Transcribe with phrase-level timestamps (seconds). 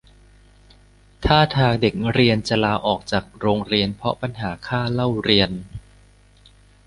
[1.25, 5.49] ท่าทางเด็กนักเรียนจะลาออกจากโรงเรียนเพราะปัญหาค่าเล่าเรียน